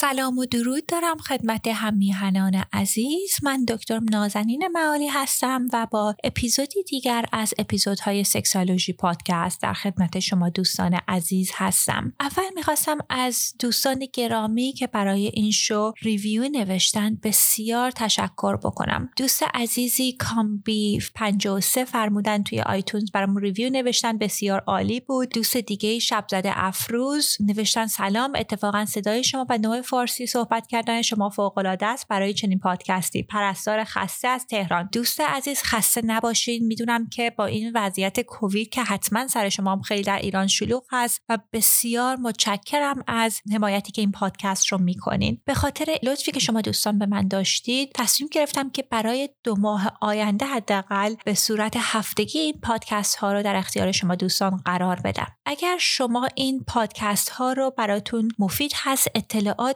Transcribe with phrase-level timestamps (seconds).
[0.00, 3.36] سلام و درود دارم خدمت هم میهنان عزیز.
[3.42, 10.18] من دکتر نازنین معالی هستم و با اپیزودی دیگر از اپیزودهای Sexology Podcast در خدمت
[10.18, 12.12] شما دوستان عزیز هستم.
[12.20, 19.10] اول می‌خواستم از دوستان گرامی که برای این show review نوشتن بسیار تشکر بکنم.
[19.16, 25.28] دوست عزیزی کامبی 53 فرمودن توی iTunes برام review نوشتن بسیار عالی بود.
[25.28, 31.02] دوست دیگه شب زده افروز نوشتن سلام اتفاقا صدای شما و نوع فارسی صحبت کردن
[31.02, 33.22] شما فوق العاده است برای چنین پادکستی.
[33.22, 34.88] پرستار خسته از تهران.
[34.92, 39.82] دوست عزیز خسته نباشید می‌دونم که با این وضعیت کووید که حتما سر شما هم
[39.82, 45.40] خیلی در ایران شلوغ هست و بسیار متشکرم از حمایتی که این پادکست رو می‌کنین.
[45.44, 49.98] به خاطر لطفی که شما دوستان به من داشتید تصمیم گرفتم که برای دو ماه
[50.00, 55.26] آینده حداقل به صورت هفتگی این پادکست ها رو در اختیار شما دوستان قرار بدم.
[55.46, 59.08] اگر شما این پادکست ها رو براتون مفید هست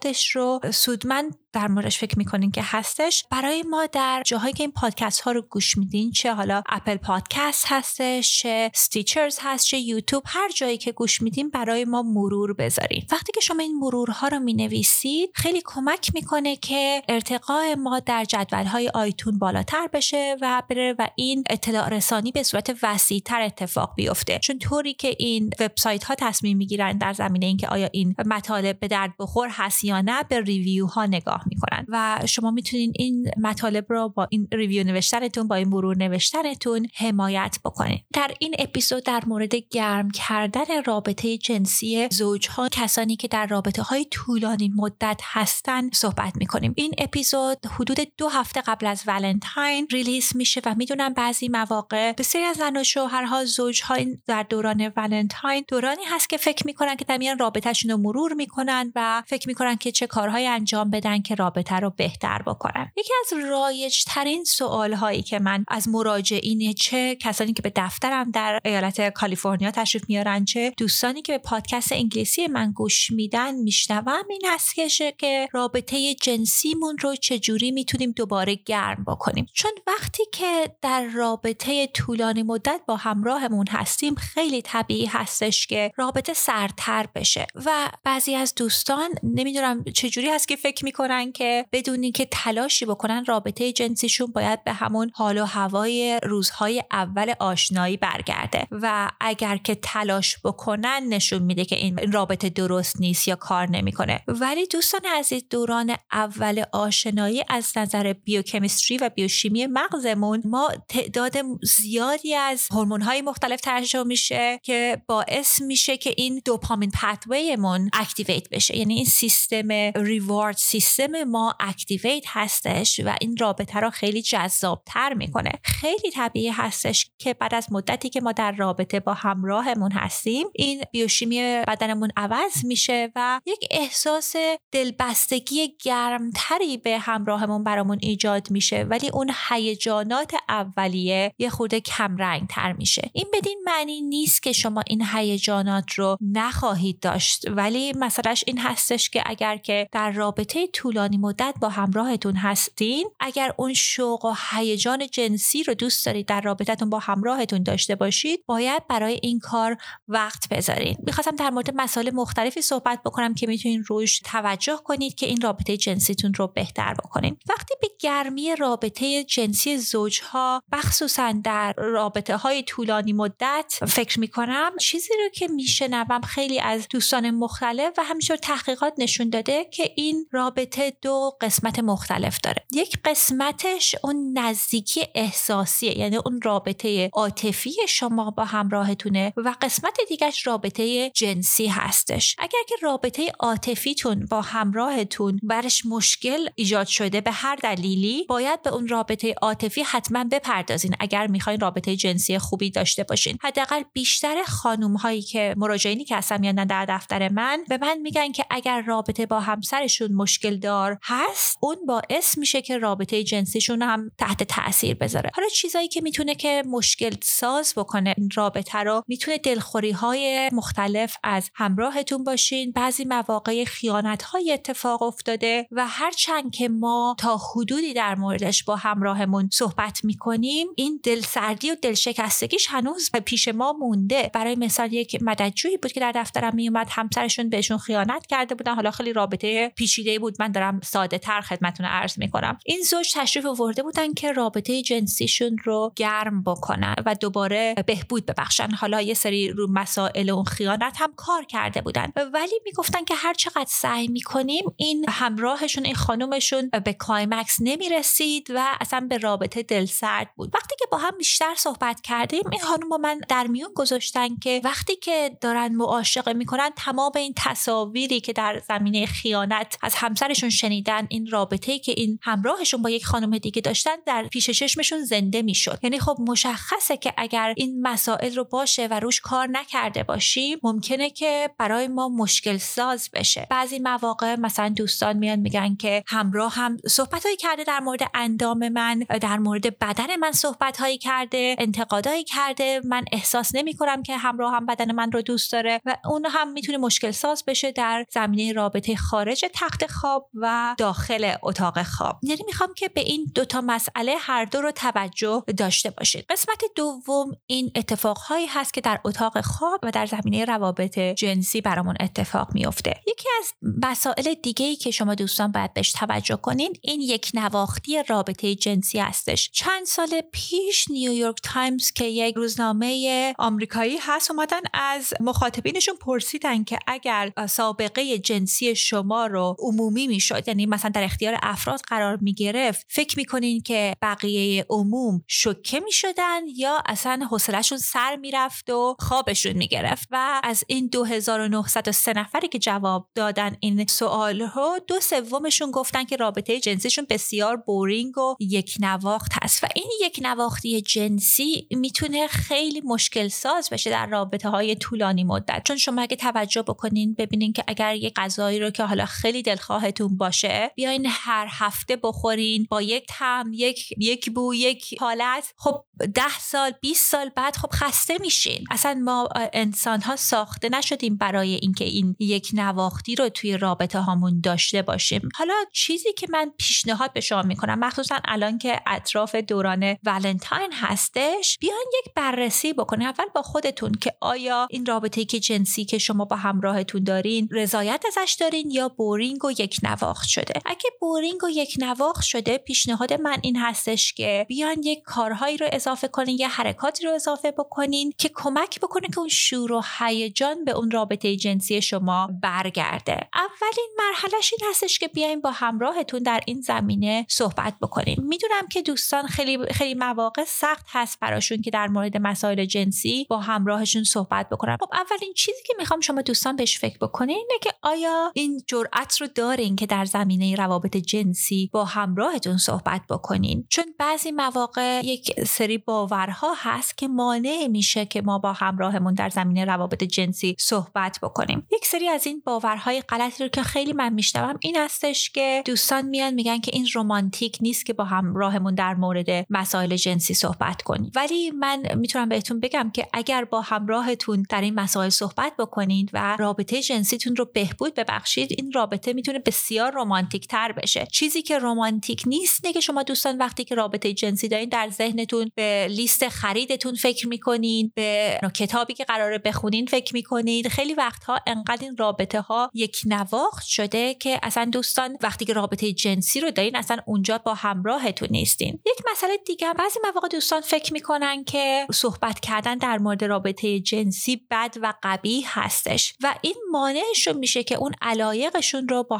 [0.05, 3.25] اطلاعاتش رو سودمند در موردش فکر می‌کنین که هستش.
[3.31, 7.65] برای ما در جاهایی که این پادکست ها رو گوش میدین چه حالا Apple Podcast
[7.67, 13.05] هستش چه Stitcher هست چه یوتیوب هر جایی که گوش میدین برای ما مرور بذارین.
[13.11, 18.65] وقتی که شما این مرورها رو می‌نویسید خیلی کمک می‌کنه که ارتقاء ما در جدول
[18.65, 24.39] های iTunes بالاتر بشه و بره و این اطلاع رسانی به صورت وسیعتر اتفاق بیفته.
[24.39, 28.87] چون طوری که این وبسایت ها تصمیم می‌گیرن در زمینه اینکه آیا این مطالب به
[28.87, 31.85] درد بخور هست یا نه به review ها نگاه می‌کنن.
[31.87, 37.57] و شما می‌تونین این مطالب رو با این review نوشتنتون با این مرور نوشتنتون حمایت
[37.65, 37.99] بکنین.
[38.13, 44.05] در این اپیزود در مورد گرم کردن رابطه جنسی زوجها کسانی که در رابطه های
[44.05, 46.73] طولانی مدت هستن صحبت می‌کنیم.
[46.77, 52.47] این اپیزود حدود دو هفته قبل از ولنتاین release میشه و می‌دونم بعضی مواقع بسیاری
[52.47, 57.17] از زن و شوهرها زوجها در دوران ولنتاین دورانی هست که فکر می‌کنن که در
[57.17, 61.75] میان رابطهشون رو مرور می‌کنن و فکر می‌کنن که چه کارهایی انجام بدن که رابطه
[61.75, 62.91] رو بهتر بکنن.
[62.97, 68.31] یکی از رایج ترین سوال هایی که من از مراجعین چه کسانی که به دفترم
[68.31, 74.23] در ایالت کالیفرنیا تشریف میارن چه دوستانی که به پادکست انگلیسی من گوش میدن میشنوم
[74.29, 79.45] این هستش که رابطه جنسیمون رو چجوری می‌تونیم دوباره گرم بکنیم.
[79.53, 86.33] چون وقتی که در رابطه طولانی مدت با همراهمون هستیم خیلی طبیعی هستش که رابطه
[86.33, 92.27] سرتر بشه و بعضی از دوستان نمی‌دونم چجوری هست که فکر می‌کنن که بدونی که
[92.31, 98.67] تلاشی بکنن رابطه جنسیشون باید به همون حال و هوای روزهای اول آشنایی برگرده.
[98.71, 104.21] و اگر که تلاش بکنن نشون میده که این رابطه درست نیست یا کار نمی‌کنه.
[104.27, 112.35] ولی دوستان عزیز دوران اول آشنایی از نظر بیوکمیستری و بیوشیمی مغزمون ما تعداد زیادی
[112.35, 118.49] از هورمون های مختلف ترشح میشه که باعث میشه که این dopamine pathway مون activate
[118.49, 118.77] بشه.
[118.77, 125.51] یعنی این سیستم reward system ما activate هستش و این رابطه رو خیلی جذابتر می‌کنه.
[125.63, 130.83] خیلی طبیعی هستش که بعد از مدتی که ما در رابطه با همراهمون هستیم این
[130.91, 134.35] بیوشیمی بدنمون عوض میشه و یک احساس
[134.71, 142.47] دلبستگی گرمتری به همراهمون برامون ایجاد میشه ولی اون هیجانات اولیه یه خورده کم رنگ
[142.47, 143.09] تر میشه.
[143.13, 149.09] این بدین معنی نیست که شما این هیجانات رو نخواهید داشت ولی مسئلهش این هستش
[149.09, 153.09] که اگر که در رابطه طولانی مدت با همراهتون هستین.
[153.19, 158.43] اگر اون شوق و هیجان جنسی رو دوست دارید در رابطتون با همراهتون داشته باشید
[158.45, 159.77] باید برای این کار
[160.07, 165.25] وقت بذارید می‌خواستم در مورد مسائل مختلفی صحبت بکنم که می‌تونین روش توجه کنید که
[165.25, 172.37] این رابطه جنسیتون رو بهتر بکنید وقتی به گرمی رابطه جنسی زوجها مخصوصا در رابطه
[172.37, 178.37] های طولانی مدت فکر می‌کنم چیزی رو که میشنوم خیلی از دوستان مختلف و همینطور
[178.37, 182.65] تحقیقات نشون داده که این رابطه دو قسمت مختلف داره.
[182.71, 190.47] یک قسمتش اون نزدیکی احساسیه یعنی اون رابطه عاطفی شما با همراهتونه و قسمت دیگرش
[190.47, 192.35] رابطه جنسی هستش.
[192.39, 198.73] اگر که رابطه عاطفیتون با همراهتون برش مشکل ایجاد شده به هر دلیلی باید به
[198.73, 203.37] اون رابطه عاطفی حتما بپردازین اگر می‌خواین رابطه جنسی خوبی داشته باشین.
[203.41, 208.31] حداقل بیشتر خانم هایی که مراجعینی که هستن میان در دفتر من به من میگن
[208.31, 213.81] که اگر رابطه با همسرشون مشکل دار رفتار هست اون باعث میشه که رابطه جنسیشون
[213.81, 215.31] هم تحت تاثیر بذاره.
[215.33, 221.17] حالا چیزایی که می‌تونه که مشکل ساز بکنه این رابطه رو می‌تونه دلخوری های مختلف
[221.23, 222.71] از همراهتون باشین.
[222.71, 228.75] بعضی مواقع خیانت های اتفاق افتاده و هرچند که ما تا حدودی در موردش با
[228.75, 234.31] همراهمون صحبت می‌کنیم این دلسردی و دلشکستگیش هنوز پیش ما مونده.
[234.33, 238.75] برای مثال یک مددجویی بود که در دفترم میومد همسرشون بهشون خیانت کرده بودن.
[238.75, 240.35] حالا خیلی رابطه پیچیده بود.
[240.39, 242.57] من دارم ساده تر خدمتتون عرض می‌کنم.
[242.65, 248.71] این زوج تشریف آورده بودن که رابطه جنسیشون رو گرم بکنن و دوباره بهبود ببخشن.
[248.71, 252.11] حالا یه سری رو مسائل اون خیانت هم کار کرده بودن.
[252.33, 258.77] ولی می‌گفتن که هر چقدر سعی می‌کنیم این همراهشون این خانومشون به climax نمی‌رسید و
[258.81, 260.51] اصلا به رابطه دلسرد بود.
[260.53, 264.61] وقتی که با هم بیشتر صحبت کردیم این خانم با من در میون گذاشتن که
[264.63, 271.07] وقتی که دارن معاشقه می‌کنن تمام این تصاویری که در زمینه خیانت از همسرشون شنیدن
[271.09, 275.79] این رابطه که این همراهشون با یک خانم دیگه داشتن در پیش چشمشون زنده می‌شد.
[275.83, 281.09] یعنی خب مشخصه که اگر این مسائل رو باشه و روش کار نکرده باشیم ممکنه
[281.09, 283.47] که برای ما مشکل ساز بشه.
[283.49, 288.69] بعضی مواقع مثلا دوستان میان میگن که همراه هم صحبت هایی کرده در مورد اندام
[288.69, 292.81] من در مورد بدن من صحبت هایی کرده انتقادایی کرده.
[292.85, 296.51] من احساس نمی کنم که همراه هم بدن من رو دوست داره و اون هم
[296.51, 300.44] می‌تونه مشکل ساز بشه در زمینه رابطه خارج تخت خواب و
[300.77, 302.19] داخل اتاق خواب.
[302.23, 306.25] یعنی می‌خوام که به این دوتا مسئله هر دو رو توجه داشته باشید.
[306.29, 311.95] قسمت دوم این اتفاقهایی هست که در اتاق خواب و در زمینه روابط جنسی برامون
[311.99, 313.51] اتفاق میفته یکی از
[313.83, 318.99] مسائل دیگه ای که شما دوستان باید بهش توجه کنین این یک نواختی رابطه جنسی
[318.99, 319.49] هستش.
[319.53, 326.79] چند سال پیش نیویورک تایمز که یک روزنامه آمریکایی هست اومدن از مخاطبینشون پرسیدن که
[326.87, 332.85] اگر سابقه جنسی شما رو عمومی می‌شد یعنی مثلا در اختیار افراد قرار می گرفت
[332.89, 340.07] فکر می‌کنین که بقیه عموم شکه می‌شدن یا اصلا حوصلهشون سر می‌رفت و خوابشون می‌گرفت؟
[340.11, 346.15] و از این 2903 نفری که جواب دادن این سوال ها دو سومشون گفتن که
[346.15, 352.81] رابطه جنسیشون بسیار بورینگ و یک نواخت هست و این یک نواختی جنسی می‌تونه خیلی
[352.81, 355.61] مشکل ساز بشه در رابطه های طولانی مدت.
[355.65, 360.14] چون شما اگه توجه بکنین ببینین که اگر یک غذایی رو که حالا خیلی دلخواهتون
[360.17, 365.53] باشه بیاین هر هفته بخورین با یک تم یک یک بو یک حالت.
[365.57, 368.65] خب ده سال 20 سال بعد خب خسته میشین.
[368.71, 374.41] اصلا ما انسان ها ساخته نشدیم برای اینکه این یک نواختی رو توی رابطه هامون
[374.41, 375.29] داشته باشیم.
[375.35, 381.57] حالا چیزی که من پیشنهاد به شما می‌کنم مخصوصا الان که اطراف دوران ولنتاین هستش
[381.59, 383.07] بیاین یک بررسی بکنین.
[383.07, 388.03] اول با خودتون که آیا این رابطه که جنسی که شما با همراهتون دارین رضایت
[388.07, 390.61] ازش دارین یا boring و یک نواخت؟ شده.
[390.65, 395.67] اگه boring و یک نواخت شده پیشنهاد من این هستش که بیاین یک کارهایی رو
[395.71, 400.65] اضافه کنین یا حرکاتی رو اضافه بکنین که کمک بکنه که اون شور و هیجان
[400.65, 403.27] به اون رابطه جنسی شما برگرده.
[403.33, 408.81] اولین مرحلهش این هستش که بیاین با همراهتون در این زمینه صحبت بکنیم می‌دونم که
[408.81, 414.49] دوستان خیلی خیلی مواقع سخت هست براشون که در مورد مسائل جنسی با همراهشون صحبت
[414.49, 414.77] بکنن.
[414.81, 419.21] خب اولین چیزی که می‌خوام شما دوستان بهش فکر بکنین اینه که آیا این جرأت
[419.21, 423.65] رو دارین که در زمینه روابط جنسی با همراهتون صحبت بکنین.
[423.69, 429.29] چون بعضی مواقع یک سری باورها هست که مانع میشه که ما با همراهمون در
[429.29, 431.67] زمینه روابط جنسی صحبت بکنیم.
[431.71, 436.05] یک سری از این باورهای غلطی رو که خیلی من میشنوم این هستش که دوستان
[436.05, 441.11] میان میگن که این رمانتیک نیست که با همراهمون در مورد مسائل جنسی صحبت کنیم.
[441.15, 446.35] ولی من می‌تونم بهتون بگم که اگر با همراهتون در این مسائل صحبت بکنید و
[446.39, 451.07] رابطه جنسیتون رو بهبود ببخشید این رابطه می‌تونه بسیار رمانتیک تر بشه.
[451.11, 455.51] چیزی که رمانتیک نیست نه که شما دوستان وقتی که رابطه جنسی دارین در ذهنتون
[455.55, 461.85] به لیست خریدتون فکر می‌کنین به کتابی که قراره بخونین فکر می‌کنید خیلی وقتها انقدر
[461.85, 466.75] این رابطه ها یک نواخت شده که اصلا دوستان وقتی که رابطه جنسی رو دارین
[466.75, 468.79] اصلا اونجا با همراهتون نیستین.
[468.85, 474.47] یک مسئله دیگه بعضی مواقع دوستان فکر می‌کنن که صحبت کردن در مورد رابطه جنسی
[474.51, 479.17] بد و قبیح هستش و این مانعشون میشه که اون علایقشون رو با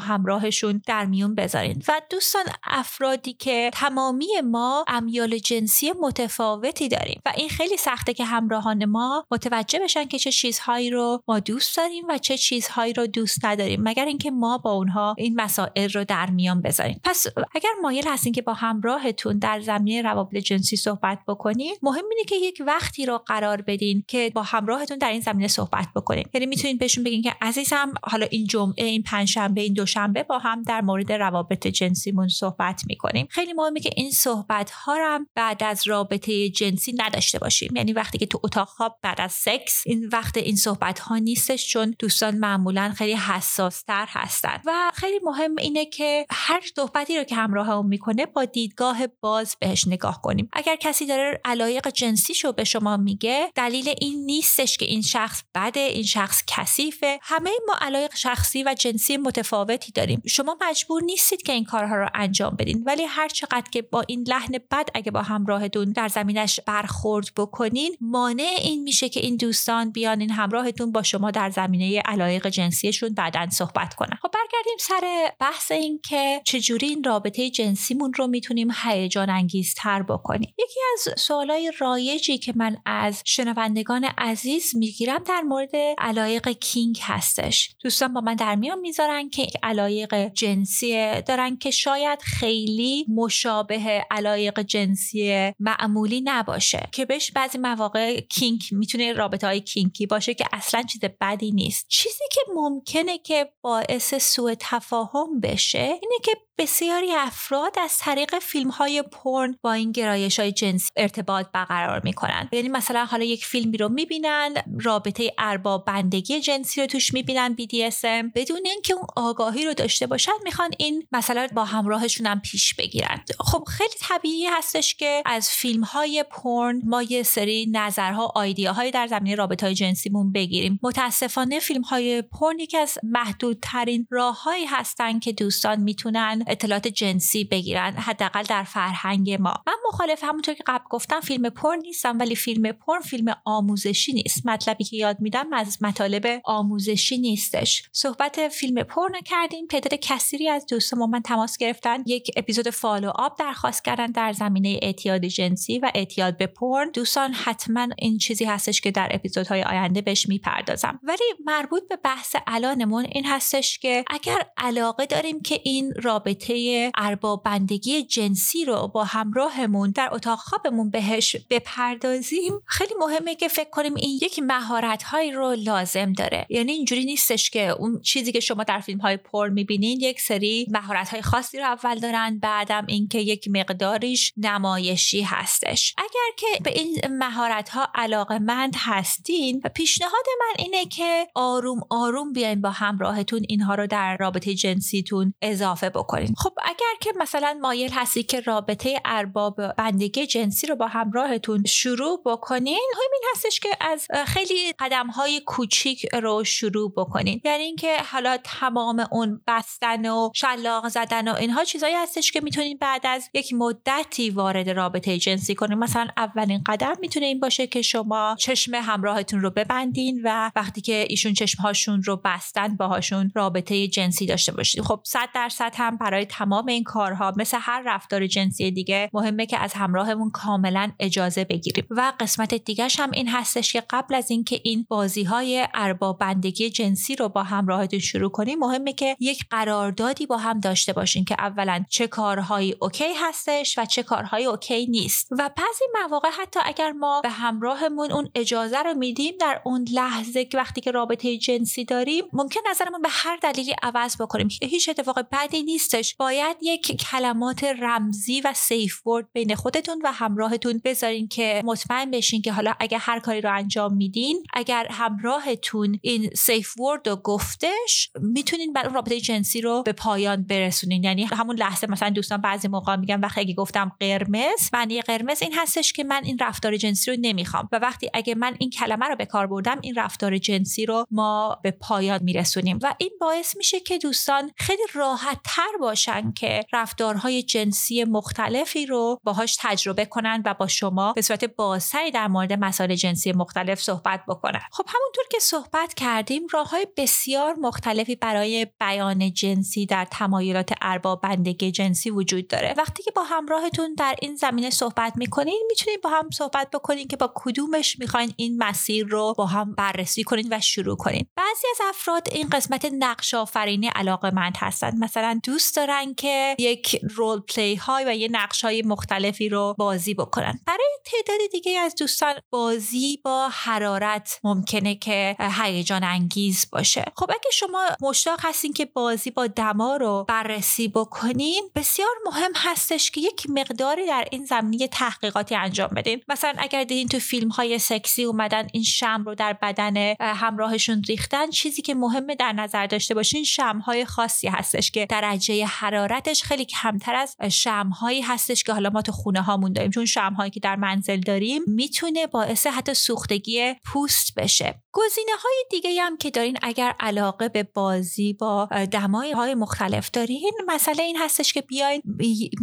[0.56, 1.82] همراهشون در میون بذارین.
[1.88, 8.24] و دوستان افرادی که تمامی ما امیال جنسی متفاوتی داریم و این خیلی سخته که
[8.24, 13.06] همراهان ما متوجه بشن که چه چیزهایی رو ما دوست داریم و چه چیزهایی رو
[13.06, 17.00] دوست نداریم مگر اینکه ما با اونها این مسائل رو در میان بذاریم.
[17.04, 22.24] پس اگر مایل هستین که با همراهتون در زمینه روابط جنسی صحبت بکنید مهم اینه
[22.28, 26.46] که یک وقتی رو قرار بدین که با همراهتون در این زمینه صحبت بکنید یعنی
[26.46, 30.80] می‌تونید بهشون بگین که عزیزم حالا این جمعه این پنجشنبه این دوشنبه با هم در
[30.80, 33.26] مورد روابط جنسیمون صحبت می‌کنیم.
[33.30, 37.76] خیلی مهمه که این صحبت ها هم بعد از رابطه جنسی نداشته باشیم.
[37.76, 41.68] یعنی وقتی که تو اتاق خواب بعد از سکس این وقت این صحبت ها نیستش
[41.68, 44.60] چون دوستان معمولا خیلی حساس تر هستن.
[44.66, 49.56] و خیلی مهم اینه که هر صحبتی رو که همراه اون می‌کنه با دیدگاه باز
[49.60, 50.48] بهش نگاه کنیم.
[50.52, 55.80] اگر کسی داره علایق جنسیشو به شما میگه دلیل این نیستش که این شخص بده
[55.80, 57.18] این شخص کثیفه.
[57.22, 60.22] همه ما علایق شخصی و جنسی متفاوتی داریم.
[60.36, 62.82] شما مجبور نیستید که این کارها رو انجام بدین.
[62.86, 67.96] ولی هر چقدر که با این لحن بد اگه با همراهتون در زمینش برخورد بکنین
[68.00, 73.14] مانع این میشه که این دوستان بیان این همراهتون با شما در زمینه علایق جنسیشون
[73.14, 74.18] بعدا صحبت کنن.
[74.22, 80.54] خب برگردیم سر بحث این که چجوری این رابطه جنسیمون رو می‌تونیم هیجان انگیزتر بکنیم.
[80.58, 87.70] یکی از سوالای رایجی که من از شنوندگان عزیز می‌گیرم در مورد علایق کینگ هستش.
[87.84, 94.60] دوستان با من در میان می‌ذارن که علایق جنسی دارن که شاید خیلی مشابه علایق
[94.60, 96.88] جنسی معمولی نباشه.
[96.92, 101.86] که بهش بعضی مواقع کینگ می‌تونه رابطه های کینکی باشه که اصلا چیز بدی نیست.
[101.88, 108.70] چیزی که ممکنه که باعث سوء تفاهم بشه اینه که بسیاری افراد از طریق فیلم
[108.70, 113.76] های پرن با این گرایش های جنسی ارتباط برقرار می‌کنن یعنی مثلا حالا یک فیلمی
[113.76, 119.74] رو می‌بینن رابطه ارباب بندگی جنسی رو توش می‌بینن BDSM بدون اینکه اون آگاهی رو
[119.74, 123.24] داشته باشن می‌خوان این مثلا با همراهشون هم پیش بگیرن.
[123.40, 129.06] خب خیلی طبیعی هستش که از فیلم های پرن ما یه سری نظرها آیدیاهای در
[129.06, 130.80] زمینه رابطه های جنسیمون بگیریم.
[130.82, 137.92] متاسفانه فیلم های پرن یکی از محدودترین راههایی هستن که دوستان می‌تونن اطلاعات جنسی بگیرن
[137.92, 139.54] حداقل در فرهنگ ما.
[139.66, 144.46] من مخالف همونطور که قبل گفتم فیلم پر نیستم ولی فیلم پر فیلم آموزشی نیست.
[144.46, 147.82] مطلبی که یاد میدم از مطالب آموزشی نیستش.
[147.92, 152.02] صحبت فیلم پر نکردیم تعداد کثیری از دوستان من تماس گرفتن.
[152.06, 156.90] یک اپیزود فالو آب درخواست کردن در زمینه اعتیاد جنسی و اعتیاد به پرن.
[156.90, 161.00] دوستان حتما این چیزی هستش که در اپیزودهای آینده بهش می‌پردازم.
[161.02, 166.90] ولی مربوط به بحث الانمون این هستش که اگر علاقه داریم که این رابطه رابطه
[166.94, 172.52] ارباب بندگی جنسی رو با همراهمون در اتاق خوابمون بهش بپردازیم.
[172.66, 176.46] خیلی مهمه که فکر کنیم این یک مهارت هایی رو لازم داره.
[176.50, 180.66] یعنی اینجوری نیستش که اون چیزی که شما در فیلم های پر می‌بینین یک سری
[180.70, 185.94] مهارت های خاصی رو اول دارن بعدم اینکه یک مقداریش نمایشی هستش.
[185.98, 192.32] اگر که به این مهارت ها علاقه مند هستین پیشنهاد من اینه که آروم آروم
[192.32, 196.25] بیاین با همراهتون اینها رو در رابطه جنسیتون اضافه بکنین.
[196.38, 202.22] خب اگر که مثلا مایل هستی که رابطه ارباب بندگی جنسی رو با همراهتون شروع
[202.26, 207.40] بکنین همین هستش که از خیلی قدم های کوچیک رو شروع بکنین.
[207.44, 212.78] یعنی اینکه حالا تمام اون بستن و شلاق زدن و اینها چیزایی هستش که می‌تونین
[212.80, 215.78] بعد از یک مدتی وارد رابطه جنسی کنین.
[215.78, 221.06] مثلا اولین قدم می‌تونه این باشه که شما چشم همراهتون رو ببندین و وقتی که
[221.08, 226.66] ایشون چشمهاشون رو بستن باهاشون رابطه جنسی داشته باشید خب 100 درصد هم برای تمام
[226.66, 231.86] این کارها مثل هر رفتار جنسی دیگه مهمه که از همراهمون کاملا اجازه بگیریم.
[231.90, 236.70] و قسمت دیگهش هم این هستش که قبل از اینکه این بازی های ارباب بندگی
[236.70, 241.36] جنسی رو با همراهتون شروع کنیم مهمه که یک قراردادی با هم داشته باشین که
[241.38, 245.28] اولا چه کارهایی okay هستش و چه کارهایی okay نیست.
[245.30, 250.44] و بعضی مواقع حتی اگر ما به همراهمون اون اجازه رو میدیم در اون لحظه
[250.44, 254.48] که وقتی که رابطه جنسی داریم ممکن نظرمون به هر دلیلی عوض بکنیم.
[254.62, 256.05] هیچ اتفاق بدی نیستش.
[256.14, 262.42] باید یک کلمات رمزی و safe word بین خودتون و همراهتون بذارین که مطمئن بشین
[262.42, 268.10] که حالا اگر هر کاری رو انجام میدین اگر همراهتون این safe word رو گفتش
[268.20, 271.04] می‌تونین بر رابطه جنسی رو به پایان برسونین.
[271.04, 275.52] یعنی همون لحظه مثلا دوستان بعضی موقع میگن وقتی اگه گفتم قرمز معنی قرمز این
[275.54, 277.68] هستش که من این رفتار جنسی رو نمی‌خوام.
[277.72, 281.58] و وقتی اگه من این کلمه رو به کار بردم این رفتار جنسی رو ما
[281.62, 282.78] به پایان میرسونیم.
[282.82, 289.20] و این باعث میشه که دوستان خیلی راحت تر باشن که رفتارهای جنسی مختلفی رو
[289.24, 294.20] باهاش تجربه کنن و با شما به صورت بازتری در مورد مسائل جنسی مختلف صحبت
[294.28, 294.60] بکنن.
[294.72, 301.20] خب همونطور که صحبت کردیم راه های بسیار مختلفی برای بیان جنسی در تمایلات ارباب
[301.20, 302.74] بندگی جنسی وجود داره.
[302.78, 307.16] وقتی که با همراهتون در این زمینه صحبت می‌کنین می‌تونید با هم صحبت بکنین که
[307.16, 311.26] با کدومش می‌خواین این مسیر رو با هم بررسی کنین و شروع کنین.
[311.36, 317.00] بعضی از افراد این قسمت نقش آفرینی علاقه مند هستند مثلا دوست دارن که یک
[317.14, 320.60] رول پلی های و یه نقش های مختلفی رو بازی بکنن.
[320.66, 327.04] برای تعداد دیگه از دوستان بازی با حرارت ممکنه که هیجان انگیز باشه.
[327.16, 333.10] خب اگه شما مشتاق هستین که بازی با دما رو بررسی بکنین بسیار مهم هستش
[333.10, 336.22] که یک مقداری در این زمینه تحقیقاتی انجام بدین.
[336.28, 341.50] مثلا اگر دیدین تو فیلم های سکسی اومدن این شم رو در بدن همراهشون ریختن
[341.50, 346.64] چیزی که مهمه در نظر داشته باشین شم های خاصی هستش که درجه حرارتش خیلی
[346.64, 349.90] کمتر از شم هایی هستش که حالا ما تو خونه هامون داریم.
[349.90, 354.82] چون شم هایی که در منزل داریم می‌تونه باعث حتی سوختگی پوست بشه.
[354.92, 360.52] گزینه های دیگه هم که دارین اگر علاقه به بازی با دمای های مختلف دارین
[360.66, 362.02] مسئله این هستش که بیاین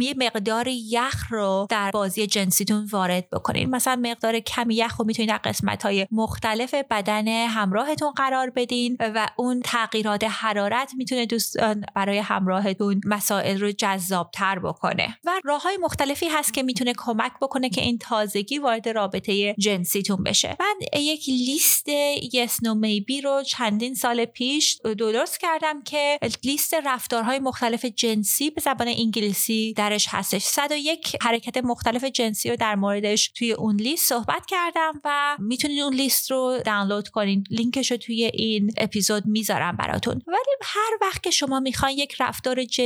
[0.00, 3.70] یه مقدار یخ رو در بازی جنسیتون وارد بکنین.
[3.70, 9.28] مثلا مقدار کمی یخ رو می‌تونید در قسمت های مختلف بدن همراهتون قرار بدین و
[9.36, 15.18] اون تغییرات حرارت می‌تونه دوستان برای همراهتون مسائل رو جذابتر بکنه.
[15.24, 20.22] و راه های مختلفی هست که می‌تونه کمک بکنه که این تازگی وارد رابطه جنسیتون
[20.22, 20.56] بشه.
[20.60, 21.88] من یک لیست
[22.32, 28.60] یس نو میبی رو چندین سال پیش درست کردم که لیست رفتارهای مختلف جنسی به
[28.60, 30.42] زبان انگلیسی درش هستش.
[30.42, 35.94] 101 حرکت مختلف جنسی رو در موردش توی اون لیست صحبت کردم و می‌تونید اون
[35.94, 37.44] لیست رو دانلود کنین.
[37.50, 40.22] لینکش رو توی این اپیزود می‌ذارم براتون.
[40.26, 42.83] ولی هر وقت که شما می‌خواین یک رفتار جنسی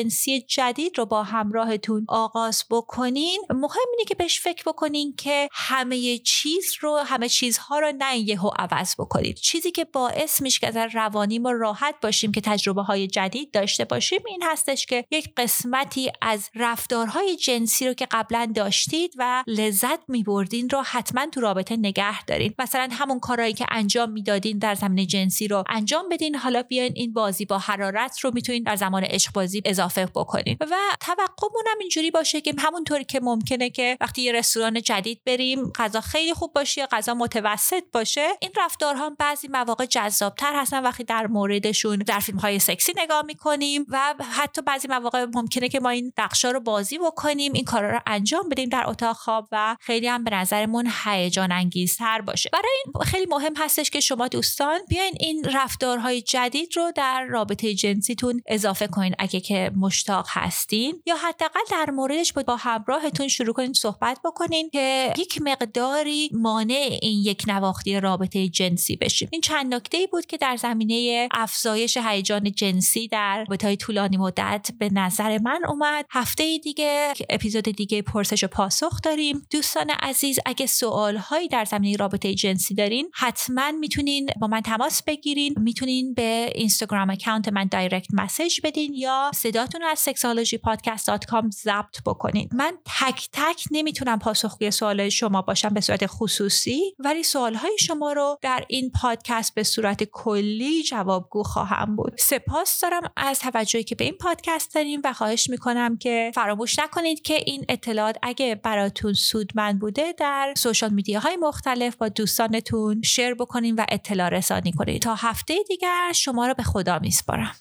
[0.49, 3.41] جدید رو با همراهتون آغاز بکنین.
[3.51, 8.51] مهم اینه که بهش فکر بکنین که همه چیز رو همه چیزها رو نه یهو
[8.59, 13.07] عوض بکنید چیزی که باعث میشه که از روانی ما راحت باشیم که تجربه های
[13.07, 19.15] جدید داشته باشیم این هستش که یک قسمتی از رفتارهای جنسی رو که قبلا داشتید
[19.17, 22.55] و لذت میبردین رو حتما تو رابطه نگه دارین.
[22.59, 26.35] مثلا همون کارهایی که انجام می‌دادین در زمینه جنسی رو انجام بدین.
[26.35, 29.63] حالا بیاین این بازی با حرارت رو می‌تونین در زمان عشق بازی
[29.97, 35.21] بکنین و توقعمون هم اینجوری باشه که همونطوری که ممکنه که وقتی یه رستوران جدید
[35.27, 41.05] بریم غذا خیلی خوب باشه غذا متوسط باشه این رفتارها بعضی مواقع جذابتر هستن وقتی
[41.05, 45.91] در موردشون در فیلم های سکسی نگاه می‌کنیم و حتی بعضی مواقع ممکنه که ما
[45.91, 50.09] این نقشا رو بازی بکنیم این کارا رو انجام بدیم در اتاق خواب و خیلی
[50.09, 52.51] هم به نظرمون هیجان انگیزتر باشه.
[52.53, 57.75] برای این خیلی مهم هستش که شما دوستان بیاین این رفتارهای جدید رو در رابطه
[57.75, 59.15] جنسیتون اضافه کنین.
[59.19, 65.13] اگه که مشتاق هستین یا حداقل در موردش با همراهتون شروع کنین صحبت بکنین که
[65.19, 70.37] یک مقداری مانع این یک نواختی رابطه جنسی بشیم این چند نکته ای بود که
[70.37, 76.07] در زمینه افزایش هیجان جنسی در رابطه طولانی مدت به نظر من اومد.
[76.11, 79.47] هفته دیگه اپیزود دیگه پرسش و پاسخ داریم.
[79.51, 85.03] دوستان عزیز اگه سوال هایی در زمینه رابطه جنسی دارین حتما می‌تونین با من تماس
[85.03, 85.55] بگیرین.
[85.59, 89.31] می‌تونین به اینستاگرام اکانت من دایرکت مسیج بدین یا
[89.69, 96.07] صداتون از sexologypodcast.com ضبط بکنین من تک تک نمی‌تونم پاسخگوی سوال شما باشم به صورت
[96.07, 102.13] خصوصی ولی سوال های شما رو در این پادکست به صورت کلی جوابگو خواهم بود.
[102.19, 107.23] سپاس دارم از توجهی که به این پادکست داریم و خواهش می‌کنم که فراموش نکنید
[107.23, 113.75] که این اطلاعات اگه براتون سودمند بوده در سوشال میدیاهای مختلف با دوستانتون شیر بکنین
[113.75, 117.55] و اطلاع رسانی کنید تا هفته دیگر شما رو به خدا میسپارم.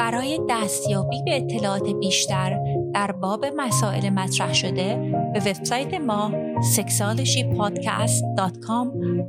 [0.00, 2.58] برای دستیابی به اطلاعات بیشتر
[2.94, 4.96] در باب مسائل مطرح شده
[5.32, 6.32] به وبسایت ما
[6.76, 8.86] sexualshypodcast.com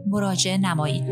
[0.08, 1.04] مراجعه نمایید.